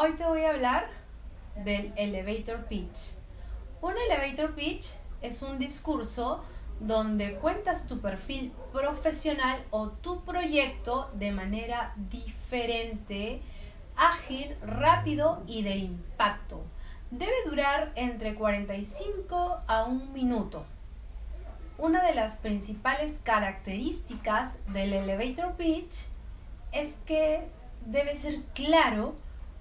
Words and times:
Hoy 0.00 0.12
te 0.12 0.24
voy 0.24 0.44
a 0.44 0.50
hablar 0.50 0.86
del 1.56 1.92
elevator 1.96 2.66
pitch. 2.66 3.16
Un 3.80 3.94
elevator 3.98 4.54
pitch 4.54 4.86
es 5.22 5.42
un 5.42 5.58
discurso 5.58 6.44
donde 6.78 7.34
cuentas 7.38 7.88
tu 7.88 8.00
perfil 8.00 8.52
profesional 8.72 9.64
o 9.70 9.88
tu 9.88 10.20
proyecto 10.20 11.10
de 11.14 11.32
manera 11.32 11.94
diferente, 11.96 13.42
ágil, 13.96 14.54
rápido 14.62 15.42
y 15.48 15.64
de 15.64 15.78
impacto. 15.78 16.62
Debe 17.10 17.34
durar 17.46 17.90
entre 17.96 18.36
45 18.36 19.62
a 19.66 19.82
un 19.82 20.12
minuto. 20.12 20.64
Una 21.76 22.04
de 22.06 22.14
las 22.14 22.36
principales 22.36 23.18
características 23.24 24.58
del 24.72 24.92
elevator 24.92 25.54
pitch 25.54 26.06
es 26.70 26.98
que 27.04 27.48
debe 27.84 28.14
ser 28.14 28.42
claro, 28.54 29.16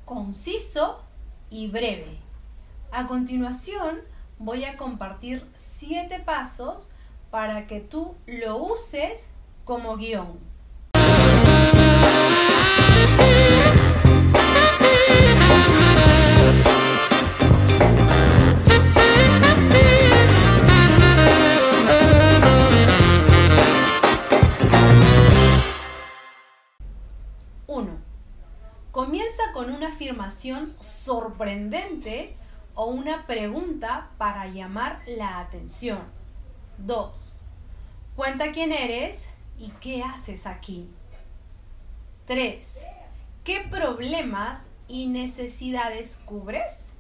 conciso 0.08 1.04
y 1.50 1.68
breve. 1.68 2.18
A 2.92 3.08
continuación 3.08 4.00
voy 4.40 4.64
a 4.64 4.78
compartir 4.78 5.46
siete 5.54 6.20
pasos 6.20 6.90
para 7.30 7.68
que 7.68 7.82
tú 7.82 8.16
lo 8.26 8.56
uses 8.56 9.32
como 9.66 9.98
guion. 9.98 10.40
Comienza 29.28 29.52
con 29.52 29.72
una 29.72 29.90
afirmación 29.90 30.74
sorprendente 30.80 32.38
o 32.76 32.86
una 32.86 33.28
pregunta 33.28 34.12
para 34.18 34.48
llamar 34.48 35.02
la 35.06 35.40
atención. 35.40 36.00
2. 36.78 37.42
Cuenta 38.16 38.54
quién 38.54 38.72
eres 38.72 39.28
y 39.60 39.72
qué 39.82 40.02
haces 40.02 40.48
aquí. 40.48 40.90
3. 42.26 42.86
¿Qué 43.44 43.68
problemas 43.70 44.70
y 44.88 45.08
necesidades 45.08 46.22
cubres? 46.24 46.94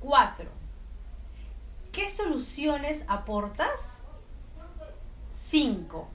4. 0.00 0.50
¿Qué 1.92 2.08
soluciones 2.08 3.04
aportas? 3.06 4.00
5. 5.50 6.08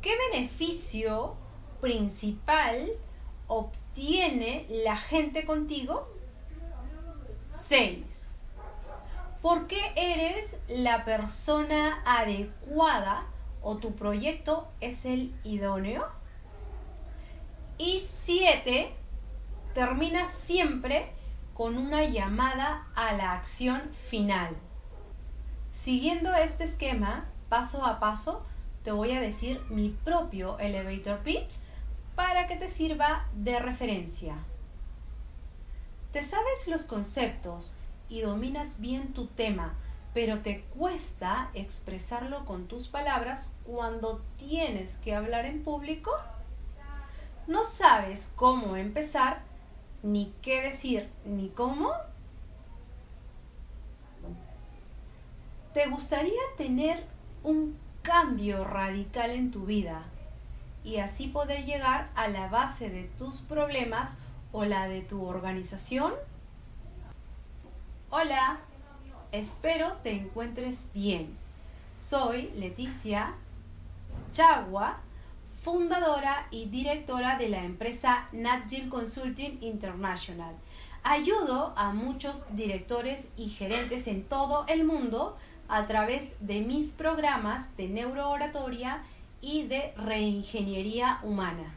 ¿Qué 0.00 0.12
beneficio 0.30 1.34
principal 1.80 2.88
obtiene 3.46 4.66
la 4.68 4.96
gente 4.96 5.44
contigo? 5.44 6.08
6. 7.66 8.32
¿Por 9.40 9.66
qué 9.66 9.92
eres 9.96 10.56
la 10.68 11.04
persona 11.04 12.02
adecuada 12.06 13.26
o 13.62 13.76
tu 13.76 13.94
proyecto 13.94 14.68
es 14.80 15.04
el 15.04 15.34
idóneo? 15.44 16.06
Y 17.78 18.00
7. 18.00 18.94
Termina 19.74 20.26
siempre 20.26 21.12
con 21.52 21.78
una 21.78 22.04
llamada 22.04 22.86
a 22.94 23.12
la 23.12 23.32
acción 23.32 23.90
final. 24.08 24.56
Siguiendo 25.72 26.34
este 26.34 26.64
esquema, 26.64 27.26
paso 27.48 27.84
a 27.84 28.00
paso, 28.00 28.42
te 28.82 28.92
voy 28.92 29.12
a 29.12 29.20
decir 29.20 29.60
mi 29.68 29.90
propio 29.90 30.58
elevator 30.58 31.18
pitch 31.20 31.54
para 32.14 32.46
que 32.46 32.56
te 32.56 32.68
sirva 32.68 33.26
de 33.34 33.58
referencia. 33.58 34.36
¿Te 36.12 36.22
sabes 36.22 36.68
los 36.68 36.84
conceptos 36.84 37.74
y 38.08 38.20
dominas 38.20 38.78
bien 38.78 39.12
tu 39.12 39.26
tema, 39.26 39.74
pero 40.12 40.40
te 40.42 40.62
cuesta 40.76 41.50
expresarlo 41.54 42.44
con 42.44 42.68
tus 42.68 42.86
palabras 42.86 43.52
cuando 43.64 44.22
tienes 44.38 44.96
que 44.98 45.14
hablar 45.14 45.44
en 45.44 45.64
público? 45.64 46.12
¿No 47.48 47.64
sabes 47.64 48.32
cómo 48.36 48.76
empezar, 48.76 49.42
ni 50.02 50.32
qué 50.40 50.62
decir, 50.62 51.10
ni 51.24 51.48
cómo? 51.48 51.92
¿Te 55.74 55.88
gustaría 55.88 56.40
tener 56.56 57.04
un 57.42 57.76
cambio 58.02 58.62
radical 58.62 59.30
en 59.30 59.50
tu 59.50 59.66
vida? 59.66 60.04
Y 60.84 60.98
así 60.98 61.28
poder 61.28 61.64
llegar 61.64 62.10
a 62.14 62.28
la 62.28 62.48
base 62.48 62.90
de 62.90 63.04
tus 63.18 63.38
problemas 63.38 64.18
o 64.52 64.64
la 64.64 64.86
de 64.86 65.00
tu 65.00 65.24
organización? 65.24 66.12
Hola, 68.10 68.60
espero 69.32 69.94
te 70.02 70.12
encuentres 70.12 70.86
bien. 70.92 71.36
Soy 71.96 72.50
Leticia 72.54 73.34
Chagua, 74.30 74.98
fundadora 75.62 76.46
y 76.50 76.66
directora 76.66 77.38
de 77.38 77.48
la 77.48 77.64
empresa 77.64 78.28
NatGill 78.32 78.88
Consulting 78.88 79.58
International. 79.62 80.54
Ayudo 81.02 81.72
a 81.76 81.92
muchos 81.92 82.44
directores 82.50 83.28
y 83.36 83.48
gerentes 83.48 84.06
en 84.06 84.24
todo 84.24 84.66
el 84.68 84.84
mundo 84.84 85.36
a 85.68 85.86
través 85.86 86.36
de 86.40 86.60
mis 86.60 86.92
programas 86.92 87.76
de 87.76 87.88
neurooratoria 87.88 89.02
y 89.44 89.64
de 89.64 89.92
reingeniería 89.98 91.20
humana. 91.22 91.74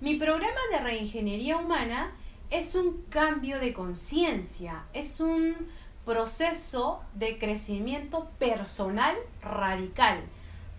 Mi 0.00 0.14
programa 0.14 0.60
de 0.70 0.78
reingeniería 0.78 1.56
humana 1.56 2.12
es 2.50 2.76
un 2.76 3.02
cambio 3.08 3.58
de 3.58 3.72
conciencia, 3.72 4.84
es 4.92 5.18
un 5.18 5.56
proceso 6.04 7.02
de 7.14 7.38
crecimiento 7.38 8.28
personal 8.38 9.16
radical, 9.42 10.20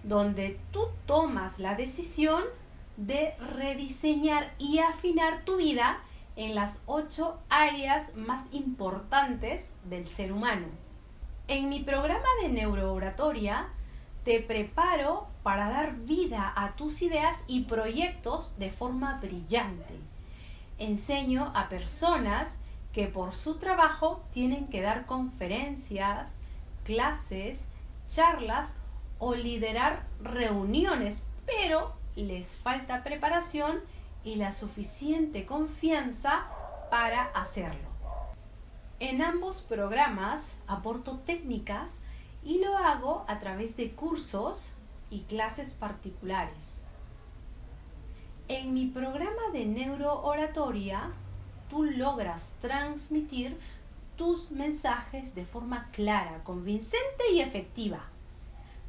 donde 0.03 0.57
tú 0.71 0.87
tomas 1.05 1.59
la 1.59 1.75
decisión 1.75 2.45
de 2.95 3.35
rediseñar 3.55 4.53
y 4.57 4.79
afinar 4.79 5.43
tu 5.43 5.57
vida 5.57 5.99
en 6.37 6.55
las 6.55 6.81
ocho 6.85 7.37
áreas 7.49 8.15
más 8.15 8.47
importantes 8.53 9.73
del 9.83 10.07
ser 10.07 10.31
humano. 10.31 10.67
En 11.49 11.67
mi 11.67 11.83
programa 11.83 12.29
de 12.41 12.47
neurooratoria 12.49 13.67
te 14.25 14.39
preparo 14.39 15.27
para 15.43 15.69
dar 15.69 15.97
vida 15.97 16.51
a 16.55 16.75
tus 16.75 17.03
ideas 17.03 17.43
y 17.47 17.65
proyectos 17.65 18.57
de 18.57 18.71
forma 18.71 19.19
brillante. 19.21 19.93
Enseño 20.79 21.51
a 21.55 21.69
personas 21.69 22.57
que 22.91 23.05
por 23.05 23.35
su 23.35 23.59
trabajo 23.59 24.23
tienen 24.33 24.67
que 24.67 24.81
dar 24.81 25.05
conferencias, 25.05 26.39
clases, 26.85 27.65
charlas 28.07 28.79
o 29.19 29.35
liderar 29.35 30.07
reuniones, 30.19 31.23
pero 31.45 31.93
les 32.15 32.55
falta 32.55 33.03
preparación 33.03 33.81
y 34.23 34.35
la 34.35 34.53
suficiente 34.53 35.45
confianza 35.45 36.47
para 36.89 37.25
hacerlo. 37.25 37.89
En 38.99 39.21
ambos 39.21 39.61
programas 39.61 40.57
aporto 40.65 41.19
técnicas 41.19 41.91
y 42.45 42.59
lo 42.59 42.77
hago 42.77 43.25
a 43.27 43.39
través 43.39 43.75
de 43.75 43.91
cursos 43.91 44.71
y 45.09 45.21
clases 45.21 45.73
particulares. 45.73 46.81
En 48.47 48.73
mi 48.75 48.85
programa 48.85 49.49
de 49.51 49.65
neurooratoria, 49.65 51.11
tú 51.69 51.83
logras 51.83 52.55
transmitir 52.61 53.57
tus 54.15 54.51
mensajes 54.51 55.33
de 55.33 55.45
forma 55.45 55.89
clara, 55.91 56.43
convincente 56.43 57.31
y 57.33 57.41
efectiva. 57.41 58.01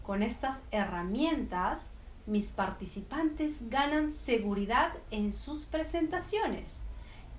Con 0.05 0.23
estas 0.23 0.63
herramientas, 0.71 1.91
mis 2.27 2.51
participantes 2.51 3.71
ganan 3.71 4.11
seguridad 4.11 4.93
en 5.11 5.33
sus 5.33 5.65
presentaciones 5.65 6.83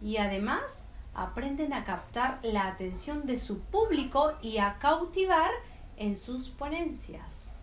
y 0.01 0.17
además 0.17 0.87
aprenden 1.13 1.73
a 1.73 1.83
captar 1.83 2.39
la 2.43 2.67
atención 2.67 3.25
de 3.25 3.37
su 3.37 3.59
público 3.59 4.33
y 4.41 4.57
a 4.57 4.77
cautivar 4.79 5.51
en 5.97 6.15
sus 6.15 6.49
ponencias. 6.49 7.53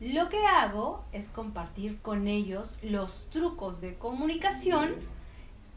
Lo 0.00 0.28
que 0.28 0.44
hago 0.46 1.04
es 1.12 1.30
compartir 1.30 2.00
con 2.00 2.26
ellos 2.26 2.78
los 2.82 3.28
trucos 3.30 3.80
de 3.80 3.94
comunicación 3.94 4.96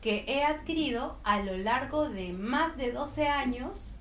que 0.02 0.26
he 0.28 0.44
adquirido 0.44 1.18
a 1.24 1.40
lo 1.40 1.58
largo 1.58 2.10
de 2.10 2.34
más 2.34 2.78
de 2.78 2.92
12 2.92 3.28
años 3.28 3.96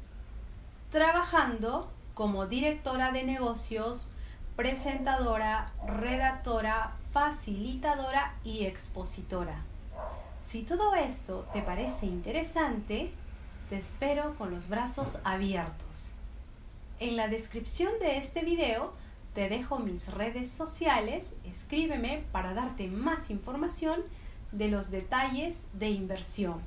trabajando 0.91 1.91
como 2.15 2.47
directora 2.47 3.11
de 3.11 3.25
negocios, 3.25 4.13
presentadora, 4.55 5.73
redactora, 5.87 6.93
facilitadora 7.13 8.37
y 8.45 8.65
expositora. 8.67 9.63
Si 10.41 10.63
todo 10.63 10.95
esto 10.95 11.47
te 11.53 11.63
parece 11.63 12.07
interesante, 12.07 13.13
te 13.69 13.77
espero 13.77 14.37
con 14.37 14.53
los 14.53 14.69
brazos 14.69 15.19
abiertos. 15.25 16.13
En 17.01 17.17
la 17.17 17.29
descripción 17.29 17.93
de 17.99 18.19
este 18.19 18.43
video 18.43 18.93
te 19.35 19.49
dejo 19.49 19.81
mis 19.81 20.09
redes 20.09 20.51
sociales, 20.51 21.35
escríbeme 21.45 22.25
para 22.31 22.55
darte 22.55 22.87
más 22.87 23.31
información 23.31 24.03
de 24.53 24.69
los 24.69 24.91
detalles 24.91 25.65
de 25.73 25.91
inversión. 25.91 26.61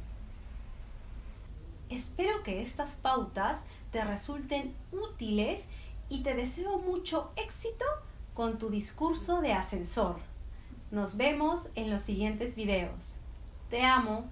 Espero 1.90 2.44
que 2.44 2.62
estas 2.62 2.96
pautas 2.96 3.64
te 3.92 4.04
resulten 4.04 4.76
útiles 4.92 5.70
y 6.10 6.24
te 6.24 6.34
deseo 6.34 6.80
mucho 6.80 7.32
éxito 7.38 7.86
con 8.34 8.58
tu 8.58 8.70
discurso 8.70 9.40
de 9.40 9.54
ascensor. 9.54 10.18
Nos 10.92 11.16
vemos 11.16 11.70
en 11.76 11.90
los 11.90 12.02
siguientes 12.02 12.56
videos. 12.56 13.16
Te 13.70 13.84
amo. 13.84 14.30